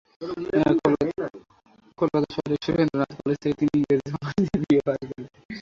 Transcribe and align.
কলকাতা 1.97 2.27
শহরে 2.35 2.55
সুরেন্দ্রনাথ 2.65 3.11
কলেজ 3.19 3.37
থেকে 3.41 3.55
তিনি 3.59 3.71
ইংরেজিতে 3.77 4.09
অনার্স 4.15 4.37
নিয়ে 4.43 4.59
বি 4.61 4.73
এ 4.77 4.81
পাশ 4.87 4.99
করেন। 5.09 5.25